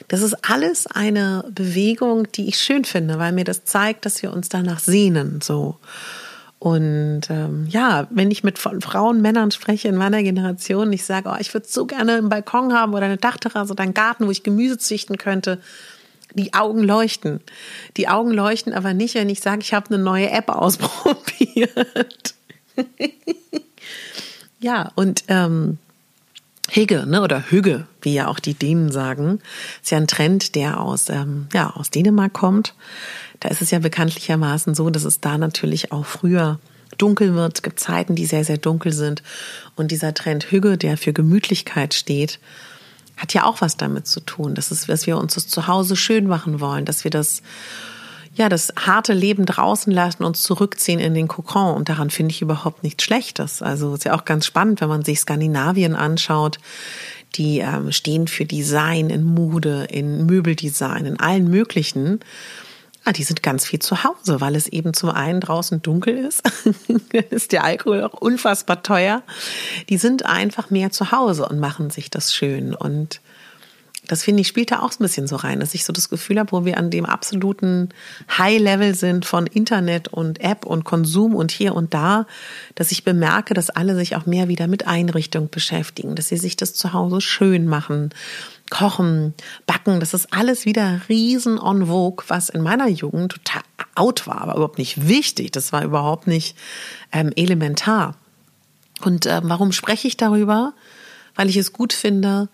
das 0.08 0.22
ist 0.22 0.50
alles 0.50 0.86
eine 0.86 1.44
Bewegung, 1.50 2.30
die 2.32 2.48
ich 2.48 2.58
schön 2.58 2.84
finde, 2.84 3.18
weil 3.18 3.32
mir 3.32 3.44
das 3.44 3.64
zeigt, 3.64 4.06
dass 4.06 4.22
wir 4.22 4.32
uns 4.32 4.48
danach 4.48 4.80
sehnen, 4.80 5.40
so. 5.40 5.78
Und 6.60 7.22
ähm, 7.30 7.66
ja, 7.70 8.06
wenn 8.10 8.30
ich 8.30 8.44
mit 8.44 8.58
Frauen, 8.58 9.22
Männern 9.22 9.50
spreche 9.50 9.88
in 9.88 9.96
meiner 9.96 10.22
Generation, 10.22 10.92
ich 10.92 11.06
sage, 11.06 11.30
oh, 11.32 11.36
ich 11.40 11.54
würde 11.54 11.66
so 11.66 11.86
gerne 11.86 12.16
einen 12.16 12.28
Balkon 12.28 12.74
haben 12.74 12.92
oder 12.92 13.06
eine 13.06 13.16
Dachterrasse 13.16 13.72
oder 13.72 13.82
einen 13.82 13.94
Garten, 13.94 14.26
wo 14.26 14.30
ich 14.30 14.42
Gemüse 14.42 14.76
züchten 14.76 15.16
könnte, 15.16 15.58
die 16.34 16.52
Augen 16.52 16.82
leuchten. 16.82 17.40
Die 17.96 18.08
Augen 18.08 18.30
leuchten 18.30 18.74
aber 18.74 18.92
nicht, 18.92 19.14
wenn 19.14 19.30
ich 19.30 19.40
sage, 19.40 19.62
ich 19.62 19.72
habe 19.72 19.86
eine 19.94 20.04
neue 20.04 20.30
App 20.30 20.48
ausprobiert. 20.50 22.34
ja, 24.60 24.92
und 24.96 25.24
ähm, 25.28 25.78
Hege, 26.68 27.06
ne, 27.06 27.22
oder 27.22 27.50
Hüge, 27.50 27.86
wie 28.02 28.12
ja 28.12 28.28
auch 28.28 28.38
die 28.38 28.54
Dänen 28.54 28.92
sagen, 28.92 29.40
ist 29.82 29.92
ja 29.92 29.96
ein 29.96 30.06
Trend, 30.06 30.54
der 30.54 30.78
aus, 30.80 31.08
ähm, 31.08 31.48
ja, 31.54 31.70
aus 31.70 31.88
Dänemark 31.88 32.34
kommt. 32.34 32.74
Da 33.40 33.48
ist 33.48 33.62
es 33.62 33.70
ja 33.70 33.78
bekanntlichermaßen 33.78 34.74
so, 34.74 34.90
dass 34.90 35.04
es 35.04 35.20
da 35.20 35.38
natürlich 35.38 35.92
auch 35.92 36.04
früher 36.06 36.58
dunkel 36.98 37.34
wird. 37.34 37.56
Es 37.56 37.62
gibt 37.62 37.80
Zeiten, 37.80 38.14
die 38.14 38.26
sehr, 38.26 38.44
sehr 38.44 38.58
dunkel 38.58 38.92
sind. 38.92 39.22
Und 39.76 39.90
dieser 39.90 40.14
Trend 40.14 40.50
Hüge, 40.50 40.76
der 40.76 40.96
für 40.96 41.12
Gemütlichkeit 41.12 41.94
steht, 41.94 42.38
hat 43.16 43.34
ja 43.34 43.44
auch 43.44 43.60
was 43.60 43.76
damit 43.76 44.06
zu 44.06 44.20
tun. 44.20 44.54
Das 44.54 44.70
ist, 44.70 44.88
dass 44.88 45.06
wir 45.06 45.18
uns 45.18 45.34
das 45.34 45.48
zu 45.48 45.66
Hause 45.66 45.96
schön 45.96 46.26
machen 46.26 46.60
wollen, 46.60 46.84
dass 46.84 47.04
wir 47.04 47.10
das 47.10 47.42
ja, 48.34 48.48
das 48.48 48.72
harte 48.78 49.12
Leben 49.12 49.44
draußen 49.44 49.92
lassen, 49.92 50.22
uns 50.24 50.42
zurückziehen 50.42 51.00
in 51.00 51.14
den 51.14 51.26
Kokon. 51.26 51.74
Und 51.74 51.88
daran 51.88 52.10
finde 52.10 52.32
ich 52.32 52.42
überhaupt 52.42 52.84
nichts 52.84 53.02
Schlechtes. 53.02 53.60
Also 53.60 53.94
ist 53.94 54.04
ja 54.04 54.14
auch 54.14 54.24
ganz 54.24 54.46
spannend, 54.46 54.80
wenn 54.80 54.88
man 54.88 55.04
sich 55.04 55.18
Skandinavien 55.18 55.96
anschaut. 55.96 56.58
Die 57.34 57.58
ähm, 57.58 57.90
stehen 57.90 58.28
für 58.28 58.44
Design 58.44 59.10
in 59.10 59.24
Mode, 59.24 59.88
in 59.90 60.26
Möbeldesign, 60.26 61.06
in 61.06 61.18
allen 61.18 61.50
möglichen. 61.50 62.20
Ah, 63.04 63.12
die 63.12 63.22
sind 63.22 63.42
ganz 63.42 63.64
viel 63.64 63.78
zu 63.78 64.04
Hause, 64.04 64.40
weil 64.40 64.54
es 64.54 64.68
eben 64.68 64.92
zum 64.92 65.08
einen 65.08 65.40
draußen 65.40 65.80
dunkel 65.80 66.18
ist, 66.18 66.42
ist 67.30 67.52
der 67.52 67.64
Alkohol 67.64 68.04
auch 68.04 68.12
unfassbar 68.12 68.82
teuer. 68.82 69.22
Die 69.88 69.96
sind 69.96 70.26
einfach 70.26 70.70
mehr 70.70 70.90
zu 70.90 71.10
Hause 71.10 71.48
und 71.48 71.58
machen 71.58 71.88
sich 71.88 72.10
das 72.10 72.34
schön. 72.34 72.74
Und 72.74 73.20
das 74.06 74.24
finde 74.24 74.40
ich, 74.40 74.48
spielt 74.48 74.70
da 74.70 74.80
auch 74.80 74.90
ein 74.90 74.98
bisschen 75.02 75.26
so 75.26 75.36
rein, 75.36 75.60
dass 75.60 75.72
ich 75.74 75.84
so 75.84 75.92
das 75.92 76.08
Gefühl 76.08 76.38
habe, 76.38 76.52
wo 76.52 76.64
wir 76.64 76.78
an 76.78 76.90
dem 76.90 77.06
absoluten 77.06 77.90
High-Level 78.36 78.94
sind 78.94 79.24
von 79.24 79.46
Internet 79.46 80.08
und 80.08 80.40
App 80.40 80.66
und 80.66 80.84
Konsum 80.84 81.34
und 81.34 81.52
hier 81.52 81.74
und 81.74 81.94
da, 81.94 82.26
dass 82.74 82.92
ich 82.92 83.04
bemerke, 83.04 83.54
dass 83.54 83.70
alle 83.70 83.94
sich 83.94 84.16
auch 84.16 84.26
mehr 84.26 84.48
wieder 84.48 84.66
mit 84.66 84.86
Einrichtung 84.86 85.48
beschäftigen, 85.48 86.16
dass 86.16 86.28
sie 86.28 86.38
sich 86.38 86.56
das 86.56 86.74
zu 86.74 86.92
Hause 86.92 87.20
schön 87.20 87.66
machen, 87.66 88.10
kochen, 88.70 89.34
backen, 89.66 90.00
das 90.00 90.14
ist 90.14 90.32
alles 90.32 90.64
wieder 90.64 91.00
riesen 91.08 91.58
en 91.58 91.86
vogue, 91.86 92.24
was 92.28 92.48
in 92.48 92.62
meiner 92.62 92.88
Jugend 92.88 93.32
total 93.32 93.62
out 93.94 94.26
war, 94.26 94.40
aber 94.40 94.54
überhaupt 94.54 94.78
nicht 94.78 95.08
wichtig, 95.08 95.50
das 95.50 95.72
war 95.72 95.84
überhaupt 95.84 96.26
nicht 96.26 96.56
ähm, 97.12 97.32
elementar. 97.36 98.14
Und 99.04 99.26
äh, 99.26 99.40
warum 99.42 99.72
spreche 99.72 100.08
ich 100.08 100.16
darüber? 100.16 100.72
Weil 101.34 101.48
ich 101.48 101.56
es 101.56 101.72
gut 101.72 101.92
finde, 101.92 102.48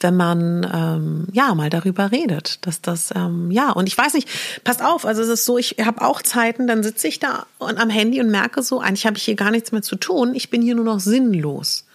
wenn 0.00 0.16
man 0.16 0.70
ähm, 0.72 1.28
ja 1.32 1.54
mal 1.54 1.70
darüber 1.70 2.12
redet, 2.12 2.66
dass 2.66 2.82
das 2.82 3.10
ähm, 3.14 3.50
ja 3.50 3.70
und 3.70 3.86
ich 3.86 3.96
weiß 3.96 4.14
nicht, 4.14 4.28
passt 4.62 4.82
auf, 4.82 5.06
also 5.06 5.22
es 5.22 5.28
ist 5.28 5.44
so, 5.44 5.56
ich 5.56 5.76
habe 5.82 6.02
auch 6.02 6.20
Zeiten, 6.20 6.66
dann 6.66 6.82
sitze 6.82 7.08
ich 7.08 7.20
da 7.20 7.46
und 7.58 7.78
am 7.78 7.90
Handy 7.90 8.20
und 8.20 8.30
merke 8.30 8.62
so, 8.62 8.80
eigentlich 8.80 9.06
habe 9.06 9.16
ich 9.16 9.24
hier 9.24 9.36
gar 9.36 9.50
nichts 9.50 9.72
mehr 9.72 9.82
zu 9.82 9.96
tun, 9.96 10.34
ich 10.34 10.50
bin 10.50 10.62
hier 10.62 10.74
nur 10.74 10.84
noch 10.84 11.00
sinnlos. 11.00 11.86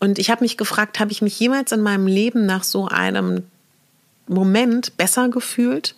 Und 0.00 0.18
ich 0.18 0.30
habe 0.30 0.44
mich 0.44 0.56
gefragt, 0.56 1.00
habe 1.00 1.12
ich 1.12 1.22
mich 1.22 1.38
jemals 1.38 1.72
in 1.72 1.80
meinem 1.80 2.06
Leben 2.06 2.46
nach 2.46 2.64
so 2.64 2.86
einem 2.86 3.44
Moment 4.26 4.96
besser 4.96 5.28
gefühlt? 5.28 5.96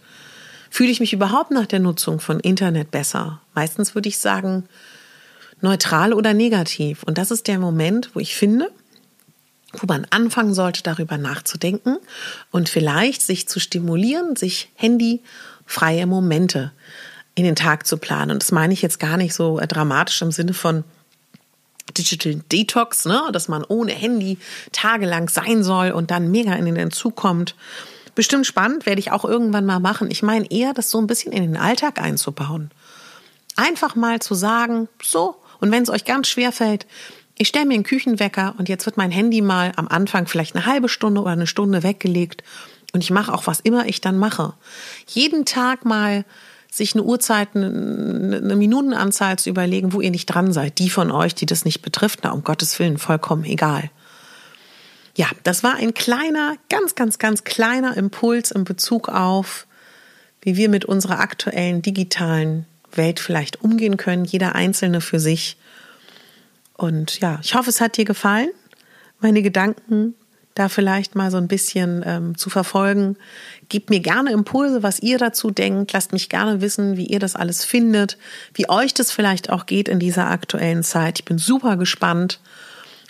Fühle 0.70 0.90
ich 0.90 1.00
mich 1.00 1.12
überhaupt 1.12 1.50
nach 1.50 1.66
der 1.66 1.80
Nutzung 1.80 2.20
von 2.20 2.40
Internet 2.40 2.90
besser? 2.90 3.40
Meistens 3.54 3.94
würde 3.94 4.08
ich 4.08 4.18
sagen, 4.18 4.64
neutral 5.60 6.12
oder 6.12 6.32
negativ. 6.32 7.02
Und 7.02 7.18
das 7.18 7.30
ist 7.30 7.48
der 7.48 7.58
Moment, 7.58 8.10
wo 8.14 8.20
ich 8.20 8.34
finde, 8.34 8.70
wo 9.72 9.86
man 9.86 10.06
anfangen 10.10 10.54
sollte, 10.54 10.82
darüber 10.82 11.18
nachzudenken 11.18 11.98
und 12.50 12.68
vielleicht 12.68 13.22
sich 13.22 13.48
zu 13.48 13.60
stimulieren, 13.60 14.36
sich 14.36 14.70
handyfreie 14.74 16.06
Momente 16.06 16.72
in 17.34 17.44
den 17.44 17.56
Tag 17.56 17.86
zu 17.86 17.96
planen. 17.96 18.32
Und 18.32 18.42
das 18.42 18.52
meine 18.52 18.72
ich 18.72 18.82
jetzt 18.82 18.98
gar 18.98 19.16
nicht 19.16 19.34
so 19.34 19.58
äh, 19.58 19.66
dramatisch 19.66 20.20
im 20.22 20.32
Sinne 20.32 20.54
von 20.54 20.84
Digital 21.96 22.42
Detox, 22.50 23.04
ne, 23.04 23.22
dass 23.32 23.48
man 23.48 23.64
ohne 23.64 23.92
Handy 23.92 24.38
tagelang 24.72 25.28
sein 25.28 25.62
soll 25.62 25.90
und 25.90 26.10
dann 26.10 26.30
mega 26.30 26.54
in 26.54 26.64
den 26.64 26.76
Entzug 26.76 27.16
kommt. 27.16 27.54
Bestimmt 28.14 28.46
spannend, 28.46 28.86
werde 28.86 29.00
ich 29.00 29.12
auch 29.12 29.24
irgendwann 29.24 29.66
mal 29.66 29.80
machen. 29.80 30.10
Ich 30.10 30.22
meine 30.22 30.50
eher, 30.50 30.74
das 30.74 30.90
so 30.90 30.98
ein 30.98 31.06
bisschen 31.06 31.32
in 31.32 31.42
den 31.42 31.56
Alltag 31.56 32.00
einzubauen. 32.00 32.70
Einfach 33.56 33.94
mal 33.94 34.20
zu 34.20 34.34
sagen, 34.34 34.88
so, 35.02 35.36
und 35.60 35.70
wenn 35.70 35.82
es 35.82 35.90
euch 35.90 36.04
ganz 36.04 36.28
schwer 36.28 36.52
fällt, 36.52 36.86
ich 37.38 37.48
stelle 37.48 37.66
mir 37.66 37.74
einen 37.74 37.84
Küchenwecker 37.84 38.54
und 38.58 38.68
jetzt 38.68 38.84
wird 38.84 38.96
mein 38.96 39.10
Handy 39.10 39.40
mal 39.40 39.72
am 39.76 39.88
Anfang 39.88 40.26
vielleicht 40.26 40.54
eine 40.54 40.66
halbe 40.66 40.88
Stunde 40.88 41.22
oder 41.22 41.30
eine 41.30 41.46
Stunde 41.46 41.82
weggelegt 41.82 42.42
und 42.92 43.02
ich 43.02 43.10
mache 43.10 43.32
auch 43.32 43.46
was 43.46 43.60
immer 43.60 43.86
ich 43.86 44.00
dann 44.00 44.18
mache. 44.18 44.54
Jeden 45.06 45.44
Tag 45.44 45.84
mal 45.84 46.24
sich 46.70 46.94
eine 46.94 47.02
Uhrzeit, 47.02 47.48
eine 47.54 48.56
Minutenanzahl 48.56 49.38
zu 49.38 49.50
überlegen, 49.50 49.92
wo 49.92 50.00
ihr 50.00 50.10
nicht 50.10 50.26
dran 50.26 50.52
seid. 50.52 50.78
Die 50.78 50.90
von 50.90 51.10
euch, 51.10 51.34
die 51.34 51.46
das 51.46 51.64
nicht 51.64 51.82
betrifft, 51.82 52.20
na 52.22 52.30
um 52.30 52.44
Gottes 52.44 52.78
Willen, 52.78 52.98
vollkommen 52.98 53.44
egal. 53.44 53.90
Ja, 55.16 55.26
das 55.42 55.64
war 55.64 55.74
ein 55.74 55.94
kleiner, 55.94 56.54
ganz, 56.68 56.94
ganz, 56.94 57.18
ganz 57.18 57.44
kleiner 57.44 57.96
Impuls 57.96 58.52
in 58.52 58.64
Bezug 58.64 59.08
auf, 59.08 59.66
wie 60.42 60.56
wir 60.56 60.68
mit 60.68 60.84
unserer 60.84 61.18
aktuellen 61.18 61.82
digitalen 61.82 62.66
Welt 62.92 63.20
vielleicht 63.20 63.60
umgehen 63.62 63.96
können, 63.96 64.24
jeder 64.24 64.54
Einzelne 64.54 65.00
für 65.00 65.20
sich 65.20 65.56
und 66.80 67.20
ja, 67.20 67.38
ich 67.42 67.54
hoffe, 67.54 67.68
es 67.68 67.82
hat 67.82 67.98
dir 67.98 68.06
gefallen, 68.06 68.48
meine 69.20 69.42
Gedanken 69.42 70.14
da 70.54 70.68
vielleicht 70.68 71.14
mal 71.14 71.30
so 71.30 71.36
ein 71.36 71.48
bisschen 71.48 72.02
ähm, 72.04 72.36
zu 72.36 72.50
verfolgen. 72.50 73.16
Gebt 73.68 73.90
mir 73.90 74.00
gerne 74.00 74.32
Impulse, 74.32 74.82
was 74.82 75.00
ihr 75.00 75.18
dazu 75.18 75.50
denkt. 75.50 75.92
Lasst 75.92 76.12
mich 76.12 76.28
gerne 76.28 76.60
wissen, 76.60 76.96
wie 76.96 77.06
ihr 77.06 77.20
das 77.20 77.36
alles 77.36 77.64
findet, 77.64 78.18
wie 78.54 78.68
euch 78.68 78.92
das 78.92 79.12
vielleicht 79.12 79.50
auch 79.50 79.66
geht 79.66 79.88
in 79.88 80.00
dieser 80.00 80.28
aktuellen 80.28 80.82
Zeit. 80.82 81.20
Ich 81.20 81.24
bin 81.24 81.38
super 81.38 81.76
gespannt. 81.76 82.40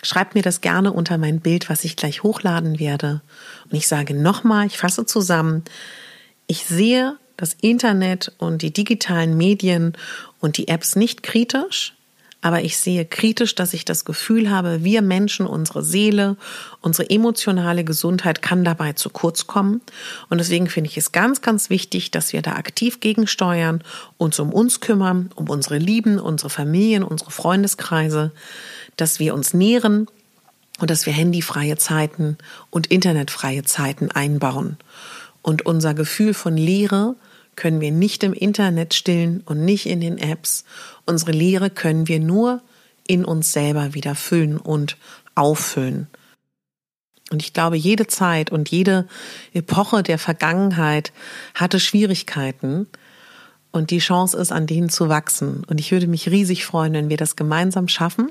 Schreibt 0.03 0.35
mir 0.35 0.41
das 0.41 0.61
gerne 0.61 0.93
unter 0.93 1.17
mein 1.17 1.39
Bild, 1.39 1.69
was 1.69 1.83
ich 1.83 1.95
gleich 1.95 2.23
hochladen 2.23 2.79
werde. 2.79 3.21
Und 3.69 3.77
ich 3.77 3.87
sage 3.87 4.13
nochmal, 4.13 4.67
ich 4.67 4.77
fasse 4.77 5.05
zusammen, 5.05 5.63
ich 6.47 6.65
sehe 6.65 7.17
das 7.37 7.55
Internet 7.59 8.31
und 8.37 8.61
die 8.61 8.71
digitalen 8.71 9.35
Medien 9.35 9.93
und 10.39 10.57
die 10.57 10.67
Apps 10.67 10.95
nicht 10.95 11.23
kritisch 11.23 11.95
aber 12.41 12.63
ich 12.63 12.77
sehe 12.77 13.05
kritisch, 13.05 13.53
dass 13.53 13.73
ich 13.73 13.85
das 13.85 14.03
Gefühl 14.03 14.49
habe, 14.49 14.83
wir 14.83 15.03
Menschen, 15.03 15.45
unsere 15.45 15.83
Seele, 15.83 16.37
unsere 16.81 17.09
emotionale 17.09 17.83
Gesundheit 17.83 18.41
kann 18.41 18.63
dabei 18.63 18.93
zu 18.93 19.11
kurz 19.11 19.45
kommen. 19.45 19.81
Und 20.29 20.39
deswegen 20.39 20.67
finde 20.67 20.89
ich 20.89 20.97
es 20.97 21.11
ganz, 21.11 21.41
ganz 21.41 21.69
wichtig, 21.69 22.09
dass 22.09 22.33
wir 22.33 22.41
da 22.41 22.53
aktiv 22.53 22.99
gegensteuern, 22.99 23.83
uns 24.17 24.39
um 24.39 24.51
uns 24.51 24.79
kümmern, 24.79 25.31
um 25.35 25.49
unsere 25.49 25.77
Lieben, 25.77 26.19
unsere 26.19 26.49
Familien, 26.49 27.03
unsere 27.03 27.29
Freundeskreise, 27.29 28.31
dass 28.97 29.19
wir 29.19 29.35
uns 29.35 29.53
nähren 29.53 30.07
und 30.79 30.89
dass 30.89 31.05
wir 31.05 31.13
handyfreie 31.13 31.77
Zeiten 31.77 32.37
und 32.71 32.87
internetfreie 32.87 33.63
Zeiten 33.63 34.09
einbauen. 34.09 34.77
Und 35.43 35.65
unser 35.65 35.93
Gefühl 35.93 36.33
von 36.33 36.57
Leere 36.57 37.15
können 37.55 37.81
wir 37.81 37.91
nicht 37.91 38.23
im 38.23 38.33
Internet 38.33 38.93
stillen 38.93 39.41
und 39.45 39.63
nicht 39.63 39.85
in 39.85 40.01
den 40.01 40.17
Apps. 40.17 40.63
Unsere 41.05 41.31
Lehre 41.31 41.69
können 41.69 42.07
wir 42.07 42.19
nur 42.19 42.61
in 43.07 43.25
uns 43.25 43.51
selber 43.51 43.93
wieder 43.93 44.15
füllen 44.15 44.57
und 44.57 44.97
auffüllen. 45.35 46.07
Und 47.31 47.41
ich 47.41 47.53
glaube, 47.53 47.77
jede 47.77 48.07
Zeit 48.07 48.51
und 48.51 48.69
jede 48.69 49.07
Epoche 49.53 50.03
der 50.03 50.17
Vergangenheit 50.17 51.13
hatte 51.55 51.79
Schwierigkeiten. 51.79 52.87
Und 53.71 53.89
die 53.89 53.99
Chance 53.99 54.37
ist, 54.37 54.51
an 54.51 54.67
denen 54.67 54.89
zu 54.89 55.07
wachsen. 55.07 55.63
Und 55.67 55.79
ich 55.79 55.93
würde 55.93 56.07
mich 56.07 56.29
riesig 56.29 56.65
freuen, 56.65 56.93
wenn 56.93 57.09
wir 57.09 57.15
das 57.15 57.37
gemeinsam 57.37 57.87
schaffen 57.87 58.29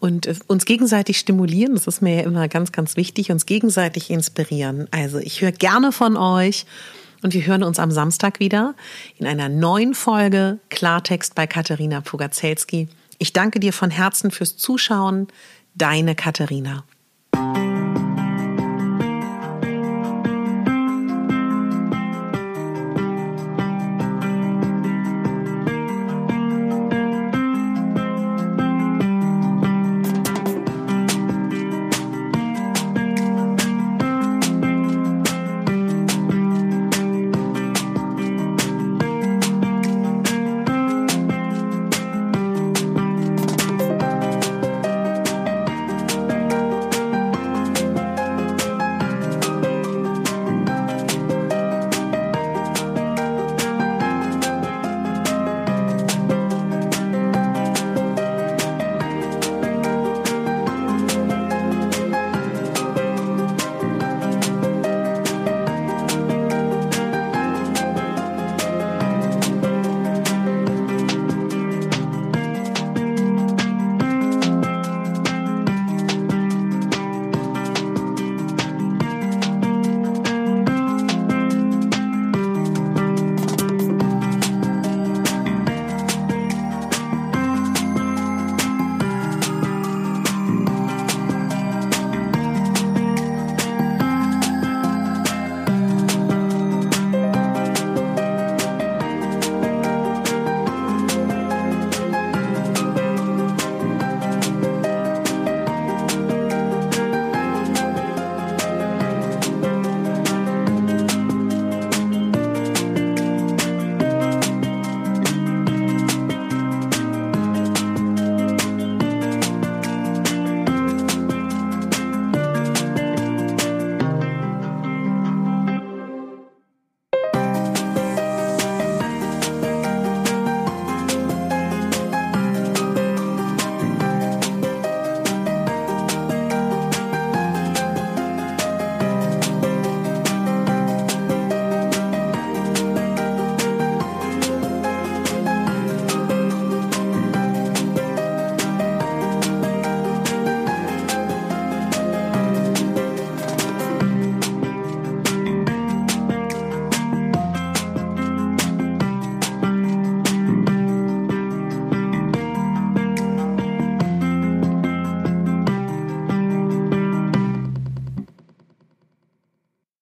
und 0.00 0.28
uns 0.48 0.64
gegenseitig 0.64 1.18
stimulieren. 1.18 1.74
Das 1.74 1.86
ist 1.86 2.02
mir 2.02 2.16
ja 2.16 2.22
immer 2.22 2.48
ganz, 2.48 2.72
ganz 2.72 2.96
wichtig, 2.96 3.30
uns 3.30 3.46
gegenseitig 3.46 4.10
inspirieren. 4.10 4.88
Also 4.90 5.18
ich 5.18 5.40
höre 5.40 5.52
gerne 5.52 5.92
von 5.92 6.16
euch 6.16 6.66
und 7.22 7.34
wir 7.34 7.46
hören 7.46 7.62
uns 7.62 7.78
am 7.78 7.90
Samstag 7.90 8.40
wieder 8.40 8.74
in 9.18 9.26
einer 9.26 9.48
neuen 9.48 9.94
Folge 9.94 10.58
Klartext 10.70 11.34
bei 11.34 11.46
Katharina 11.46 12.00
Pugazelski. 12.00 12.88
Ich 13.18 13.32
danke 13.32 13.60
dir 13.60 13.72
von 13.72 13.90
Herzen 13.90 14.30
fürs 14.30 14.56
Zuschauen. 14.56 15.28
Deine 15.74 16.14
Katharina. 16.14 16.84